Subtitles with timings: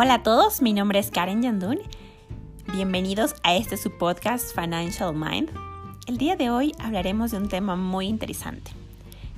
[0.00, 1.80] Hola a todos, mi nombre es Karen Yandun.
[2.72, 5.50] Bienvenidos a este su podcast Financial Mind.
[6.06, 8.70] El día de hoy hablaremos de un tema muy interesante.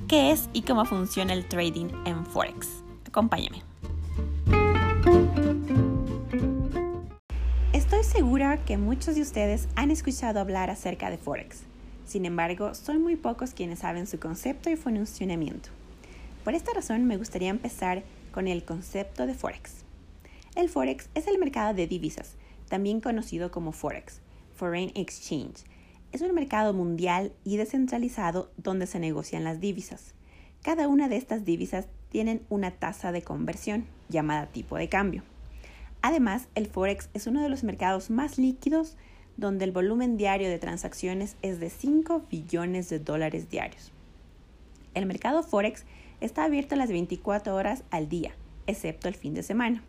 [0.07, 2.83] ¿Qué es y cómo funciona el trading en Forex?
[3.09, 3.63] Acompáñame.
[7.73, 11.63] Estoy segura que muchos de ustedes han escuchado hablar acerca de Forex.
[12.05, 15.71] Sin embargo, son muy pocos quienes saben su concepto y funcionamiento.
[16.45, 19.87] Por esta razón me gustaría empezar con el concepto de Forex.
[20.57, 22.35] El Forex es el mercado de divisas,
[22.69, 24.21] también conocido como Forex,
[24.57, 25.63] Foreign Exchange.
[26.11, 30.13] Es un mercado mundial y descentralizado donde se negocian las divisas.
[30.63, 35.23] Cada una de estas divisas tienen una tasa de conversión, llamada tipo de cambio.
[36.03, 38.97] Además, el Forex es uno de los mercados más líquidos
[39.37, 43.93] donde el volumen diario de transacciones es de 5 billones de dólares diarios.
[44.95, 45.85] El mercado Forex
[46.21, 48.33] está abierto las 24 horas al día,
[48.67, 49.85] excepto el fin de semana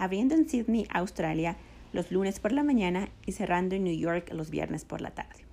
[0.00, 1.56] abriendo en Sydney, Australia,
[1.92, 5.44] los lunes por la mañana y cerrando en New York los viernes por la tarde.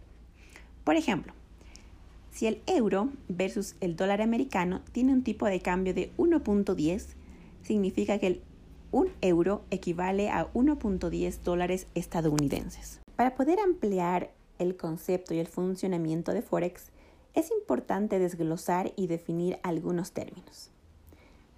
[0.84, 1.34] Por ejemplo,
[2.32, 7.16] si el euro versus el dólar americano tiene un tipo de cambio de 1.10,
[7.62, 8.42] significa que el
[8.92, 13.02] 1 euro equivale a 1.10 dólares estadounidenses.
[13.16, 16.92] Para poder ampliar el concepto y el funcionamiento de Forex,
[17.34, 20.72] es importante desglosar y definir algunos términos.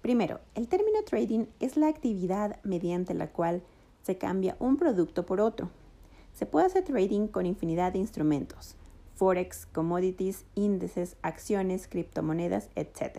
[0.02, 3.62] Primero, el término trading es la actividad mediante la cual
[4.02, 5.70] se cambia un producto por otro.
[6.32, 8.76] Se puede hacer trading con infinidad de instrumentos,
[9.14, 13.18] forex, commodities, índices, acciones, criptomonedas, etc.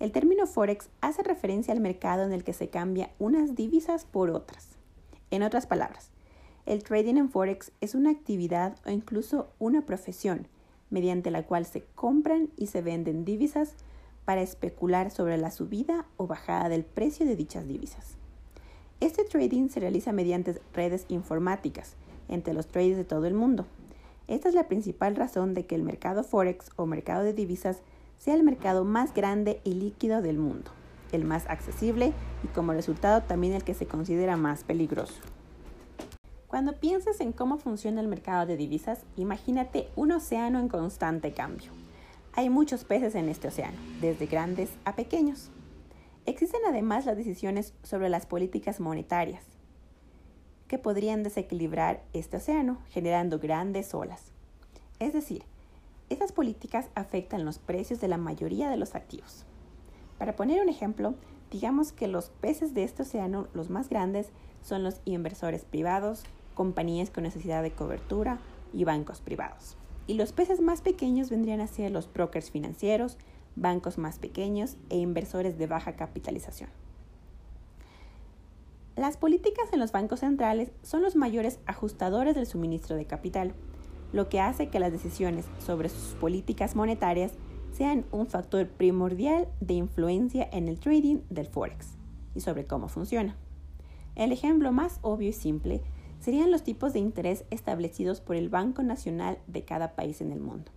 [0.00, 4.30] El término forex hace referencia al mercado en el que se cambia unas divisas por
[4.30, 4.70] otras.
[5.30, 6.10] En otras palabras,
[6.66, 10.48] el trading en forex es una actividad o incluso una profesión
[10.90, 13.76] mediante la cual se compran y se venden divisas
[14.24, 18.16] para especular sobre la subida o bajada del precio de dichas divisas.
[19.00, 21.96] Este trading se realiza mediante redes informáticas
[22.28, 23.66] entre los traders de todo el mundo.
[24.28, 27.82] Esta es la principal razón de que el mercado Forex o mercado de divisas
[28.18, 30.70] sea el mercado más grande y líquido del mundo,
[31.12, 32.12] el más accesible
[32.42, 35.20] y como resultado también el que se considera más peligroso.
[36.46, 41.83] Cuando pienses en cómo funciona el mercado de divisas, imagínate un océano en constante cambio.
[42.36, 45.50] Hay muchos peces en este océano, desde grandes a pequeños.
[46.26, 49.44] Existen además las decisiones sobre las políticas monetarias,
[50.66, 54.32] que podrían desequilibrar este océano, generando grandes olas.
[54.98, 55.44] Es decir,
[56.10, 59.44] estas políticas afectan los precios de la mayoría de los activos.
[60.18, 61.14] Para poner un ejemplo,
[61.52, 64.30] digamos que los peces de este océano, los más grandes,
[64.60, 66.24] son los inversores privados,
[66.54, 68.40] compañías con necesidad de cobertura
[68.72, 69.76] y bancos privados.
[70.06, 73.16] Y los peces más pequeños vendrían a ser los brokers financieros,
[73.56, 76.70] bancos más pequeños e inversores de baja capitalización.
[78.96, 83.52] Las políticas en los bancos centrales son los mayores ajustadores del suministro de capital,
[84.12, 87.32] lo que hace que las decisiones sobre sus políticas monetarias
[87.72, 91.96] sean un factor primordial de influencia en el trading del forex
[92.36, 93.36] y sobre cómo funciona.
[94.14, 95.82] El ejemplo más obvio y simple
[96.24, 100.40] serían los tipos de interés establecidos por el Banco Nacional de cada país en el
[100.40, 100.72] mundo,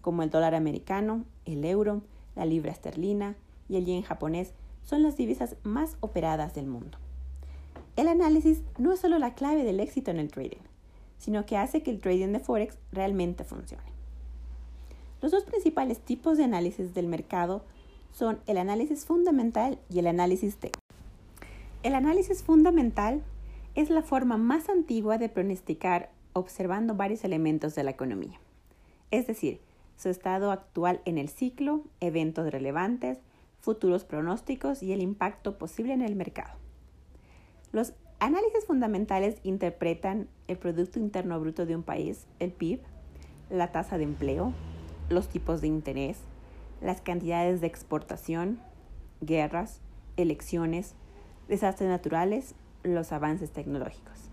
[0.00, 2.00] como el dólar americano, el euro,
[2.34, 3.36] la libra esterlina
[3.68, 6.96] y el yen japonés son las divisas más operadas del mundo.
[7.96, 10.64] El análisis no es solo la clave del éxito en el trading,
[11.18, 13.84] sino que hace que el trading de Forex realmente funcione.
[15.20, 17.64] Los dos principales tipos de análisis del mercado
[18.12, 20.80] son el análisis fundamental y el análisis técnico.
[21.82, 23.22] El análisis fundamental
[23.74, 28.38] es la forma más antigua de pronosticar observando varios elementos de la economía,
[29.10, 29.60] es decir,
[29.96, 33.18] su estado actual en el ciclo, eventos relevantes,
[33.60, 36.54] futuros pronósticos y el impacto posible en el mercado.
[37.72, 42.80] Los análisis fundamentales interpretan el Producto Interno Bruto de un país, el PIB,
[43.50, 44.52] la tasa de empleo,
[45.08, 46.18] los tipos de interés,
[46.80, 48.58] las cantidades de exportación,
[49.20, 49.80] guerras,
[50.16, 50.94] elecciones,
[51.48, 54.30] desastres naturales los avances tecnológicos.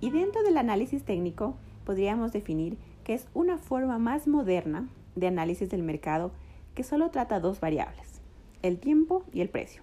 [0.00, 5.68] Y dentro del análisis técnico podríamos definir que es una forma más moderna de análisis
[5.68, 6.32] del mercado
[6.74, 8.20] que solo trata dos variables,
[8.62, 9.82] el tiempo y el precio.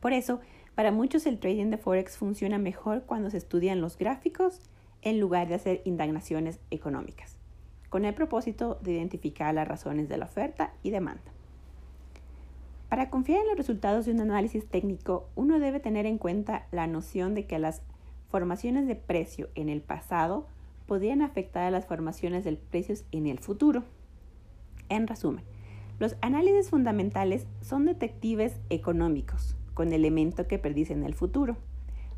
[0.00, 0.40] Por eso,
[0.74, 4.60] para muchos el trading de Forex funciona mejor cuando se estudian los gráficos
[5.02, 7.36] en lugar de hacer indagaciones económicas,
[7.90, 11.32] con el propósito de identificar las razones de la oferta y demanda.
[12.92, 16.86] Para confiar en los resultados de un análisis técnico, uno debe tener en cuenta la
[16.86, 17.80] noción de que las
[18.28, 20.46] formaciones de precio en el pasado
[20.84, 23.84] podrían afectar a las formaciones de precios en el futuro.
[24.90, 25.42] En resumen,
[26.00, 31.56] los análisis fundamentales son detectives económicos, con elemento que predicen el futuro,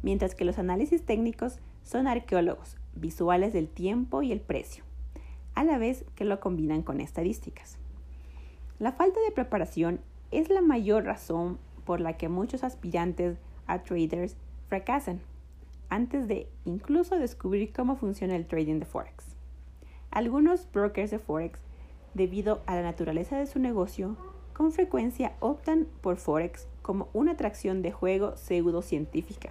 [0.03, 4.83] mientras que los análisis técnicos son arqueólogos, visuales del tiempo y el precio,
[5.55, 7.79] a la vez que lo combinan con estadísticas.
[8.81, 10.01] La falta de preparación
[10.31, 14.37] es la mayor razón por la que muchos aspirantes a traders
[14.69, 15.21] fracasan
[15.89, 19.37] antes de incluso descubrir cómo funciona el trading de Forex.
[20.11, 21.61] Algunos brokers de Forex,
[22.15, 24.17] debido a la naturaleza de su negocio,
[24.53, 29.51] con frecuencia optan por Forex como una atracción de juego pseudocientífica,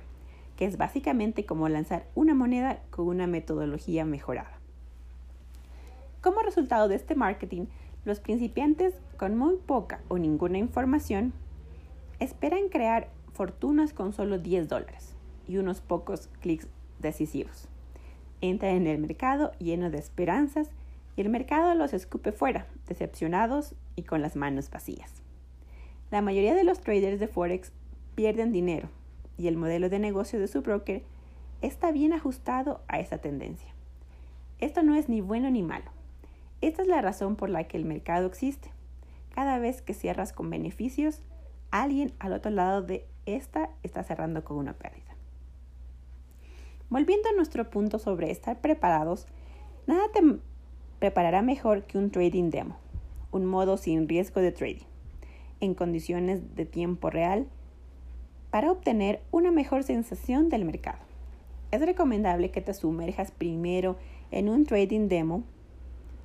[0.56, 4.60] que es básicamente como lanzar una moneda con una metodología mejorada.
[6.22, 7.66] Como resultado de este marketing,
[8.06, 11.34] los principiantes con muy poca o ninguna información
[12.20, 15.16] esperan crear fortunas con solo 10 dólares
[15.48, 16.68] y unos pocos clics
[17.00, 17.68] decisivos.
[18.42, 20.70] Entran en el mercado lleno de esperanzas
[21.16, 25.22] y el mercado los escupe fuera, decepcionados y con las manos vacías.
[26.12, 27.72] La mayoría de los traders de Forex
[28.16, 28.90] pierden dinero
[29.38, 31.04] y el modelo de negocio de su broker
[31.62, 33.70] está bien ajustado a esa tendencia.
[34.60, 35.92] Esto no es ni bueno ni malo.
[36.64, 38.72] Esta es la razón por la que el mercado existe.
[39.36, 41.22] Cada vez que cierras con beneficios,
[41.72, 45.14] alguien al otro lado de esta está cerrando con una pérdida.
[46.90, 49.28] Volviendo a nuestro punto sobre estar preparados,
[49.88, 50.22] nada te
[51.00, 52.78] preparará mejor que un trading demo,
[53.34, 54.86] un modo sin riesgo de trading,
[55.60, 57.46] en condiciones de tiempo real,
[58.52, 61.00] para obtener una mejor sensación del mercado.
[61.72, 63.98] Es recomendable que te sumerjas primero
[64.32, 65.44] en un trading demo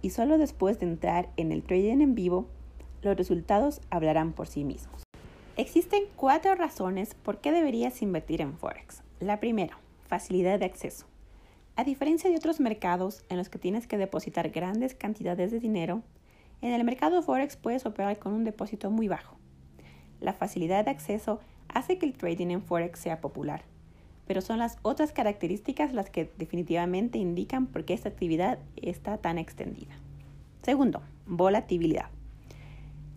[0.02, 2.46] y solo después de entrar en el trading en vivo,
[3.02, 5.02] los resultados hablarán por sí mismos.
[5.56, 9.02] Existen cuatro razones por qué deberías invertir en Forex.
[9.20, 11.06] La primera, facilidad de acceso.
[11.74, 16.02] A diferencia de otros mercados en los que tienes que depositar grandes cantidades de dinero,
[16.60, 19.36] en el mercado Forex puedes operar con un depósito muy bajo.
[20.20, 23.62] La facilidad de acceso hace que el trading en Forex sea popular,
[24.28, 29.38] pero son las otras características las que definitivamente indican por qué esta actividad está tan
[29.38, 29.96] extendida.
[30.62, 32.10] Segundo, volatilidad.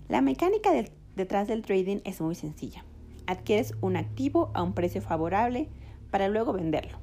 [0.08, 0.72] La mecánica
[1.18, 2.86] detrás del trading es muy sencilla.
[3.28, 5.68] Adquieres un activo a un precio favorable
[6.12, 6.98] para luego venderlo.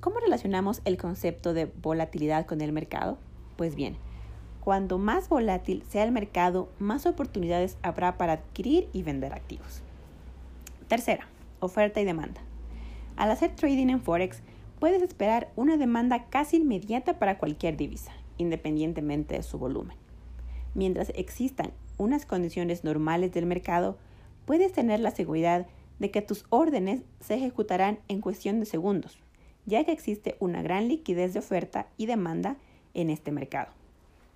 [0.00, 3.18] ¿Cómo relacionamos el concepto de volatilidad con el mercado?
[3.56, 3.96] Pues bien,
[4.58, 9.82] cuando más volátil sea el mercado, más oportunidades habrá para adquirir y vender activos.
[10.88, 11.28] Tercera,
[11.60, 12.40] oferta y demanda.
[13.22, 14.42] Al hacer trading en Forex,
[14.80, 19.96] puedes esperar una demanda casi inmediata para cualquier divisa, independientemente de su volumen.
[20.74, 23.96] Mientras existan unas condiciones normales del mercado,
[24.44, 25.68] puedes tener la seguridad
[26.00, 29.20] de que tus órdenes se ejecutarán en cuestión de segundos,
[29.66, 32.56] ya que existe una gran liquidez de oferta y demanda
[32.92, 33.70] en este mercado.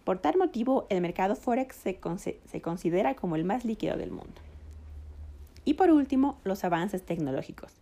[0.04, 1.98] Por tal motivo, el mercado Forex se,
[2.60, 4.40] considera como el más líquido del mundo.
[5.64, 7.80] Y por último, los avances tecnológicos.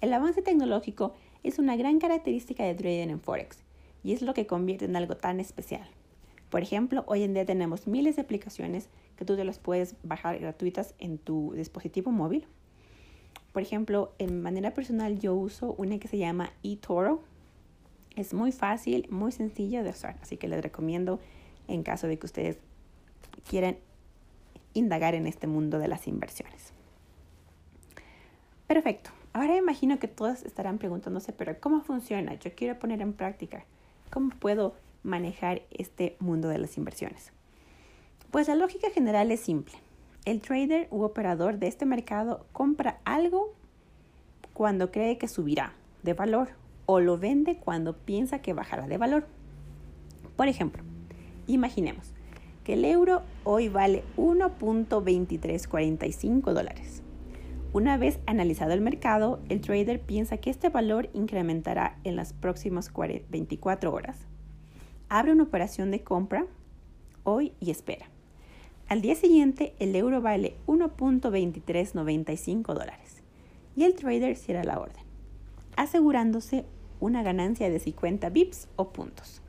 [0.00, 3.58] El avance tecnológico es una gran característica de trading en Forex
[4.02, 5.88] y es lo que convierte en algo tan especial.
[6.50, 10.38] Por ejemplo, hoy en día tenemos miles de aplicaciones que tú te las puedes bajar
[10.38, 12.46] gratuitas en tu dispositivo móvil
[13.58, 17.24] por ejemplo, en manera personal yo uso una que se llama eToro.
[18.14, 21.18] Es muy fácil, muy sencilla de usar, así que les recomiendo
[21.66, 22.58] en caso de que ustedes
[23.48, 23.76] quieran
[24.74, 26.72] indagar en este mundo de las inversiones.
[28.66, 29.10] Perfecto.
[29.38, 32.34] Ahora imagino que todos estarán preguntándose, pero ¿cómo funciona?
[32.34, 33.64] Yo quiero poner en práctica.
[34.10, 37.30] ¿Cómo puedo manejar este mundo de las inversiones?
[38.32, 39.76] Pues la lógica general es simple
[40.24, 43.54] el trader u operador de este mercado compra algo
[44.54, 46.48] cuando cree que subirá de valor
[46.86, 49.28] o lo vende cuando piensa que bajará de valor.
[50.36, 50.82] Por ejemplo,
[51.46, 52.12] imaginemos
[52.64, 57.04] que el euro hoy vale 1.2345 dólares.
[57.78, 62.92] Una vez analizado el mercado, el trader piensa que este valor incrementará en las próximas
[62.92, 64.16] 24 horas.
[65.08, 66.48] Abre una operación de compra
[67.22, 68.10] hoy y espera.
[68.88, 73.22] Al día siguiente, el euro vale 1.2395 dólares
[73.76, 75.04] y el trader cierra la orden,
[75.76, 76.64] asegurándose
[76.98, 79.40] una ganancia de 50 bips o puntos.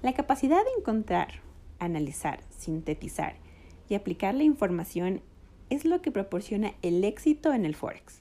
[0.00, 1.42] La capacidad de encontrar,
[1.78, 3.36] analizar, sintetizar
[3.90, 5.20] y aplicar la información
[5.72, 8.20] es lo que proporciona el éxito en el Forex.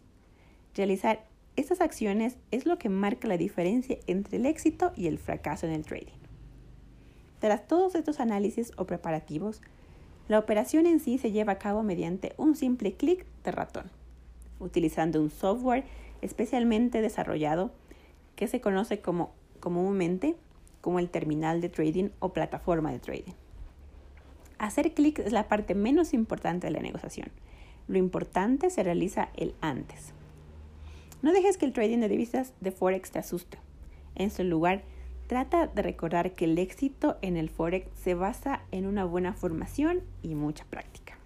[0.73, 1.25] Realizar
[1.57, 5.73] estas acciones es lo que marca la diferencia entre el éxito y el fracaso en
[5.73, 6.17] el trading.
[7.39, 9.61] Tras todos estos análisis o preparativos,
[10.29, 13.91] la operación en sí se lleva a cabo mediante un simple clic de ratón,
[14.61, 15.83] utilizando un software
[16.21, 17.71] especialmente desarrollado
[18.37, 19.01] que se conoce
[19.59, 20.37] comúnmente
[20.79, 23.33] como el terminal de trading o plataforma de trading.
[24.61, 27.29] Hacer clic es la parte menos importante de la negociación.
[27.87, 30.13] Lo importante se realiza el antes.
[31.23, 33.57] No dejes que el trading de divisas de Forex te asuste.
[34.13, 34.83] En su lugar,
[35.25, 40.01] trata de recordar que el éxito en el Forex se basa en una buena formación
[40.21, 41.17] y mucha práctica.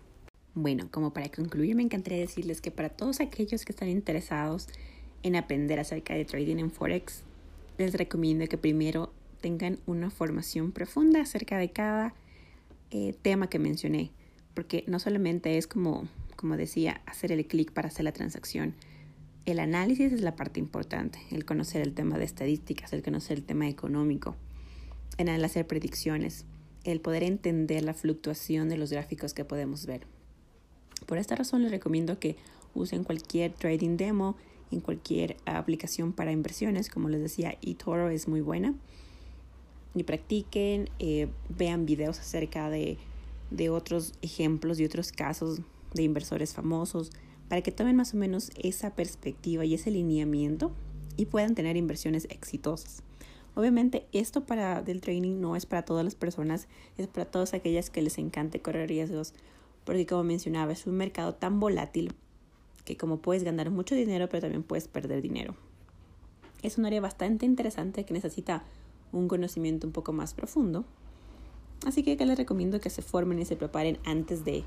[0.53, 4.69] Bueno, como para concluir, me encantaría decirles que para todos aquellos que están interesados
[5.23, 7.25] en aprender acerca de trading en Forex,
[7.77, 9.11] les recomiendo que primero
[9.41, 12.13] tengan una formación profunda acerca de cada
[12.91, 14.11] eh, tema que mencioné,
[14.53, 18.75] porque no solamente es como, como decía, hacer el clic para hacer la transacción.
[19.45, 23.43] El análisis es la parte importante, el conocer el tema de estadísticas, el conocer el
[23.43, 24.35] tema económico,
[25.17, 26.45] en el hacer predicciones,
[26.83, 30.07] el poder entender la fluctuación de los gráficos que podemos ver.
[31.05, 32.37] Por esta razón les recomiendo que
[32.73, 34.35] usen cualquier trading demo
[34.71, 36.89] en cualquier aplicación para inversiones.
[36.89, 38.73] Como les decía, eToro es muy buena.
[39.95, 42.97] Y practiquen, eh, vean videos acerca de,
[43.49, 45.61] de otros ejemplos y otros casos
[45.93, 47.11] de inversores famosos
[47.47, 50.71] para que tomen más o menos esa perspectiva y ese lineamiento
[51.15, 53.03] y puedan tener inversiones exitosas.
[53.55, 57.89] Obviamente esto para del trading no es para todas las personas, es para todas aquellas
[57.89, 59.33] que les encante correr riesgos
[59.85, 62.13] porque como mencionaba, es un mercado tan volátil
[62.83, 65.55] que como puedes ganar mucho dinero, pero también puedes perder dinero.
[66.63, 68.63] Es un área bastante interesante que necesita
[69.17, 70.85] un conocimiento un poco más profundo.
[71.85, 74.63] Así que, les recomiendo que se formen y se preparen antes de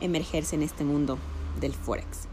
[0.00, 1.18] emergerse en este mundo
[1.60, 2.28] del Forex.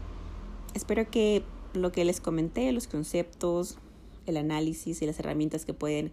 [0.74, 3.78] Espero que lo que les comenté, los conceptos,
[4.26, 6.12] el análisis y las herramientas que pueden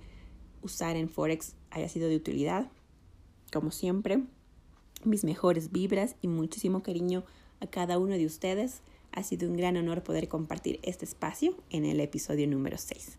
[0.61, 2.69] usar en Forex haya sido de utilidad.
[3.51, 4.23] Como siempre,
[5.03, 7.23] mis mejores vibras y muchísimo cariño
[7.59, 8.81] a cada uno de ustedes.
[9.11, 13.17] Ha sido un gran honor poder compartir este espacio en el episodio número 6.